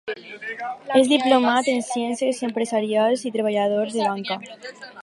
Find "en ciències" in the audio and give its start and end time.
1.75-2.43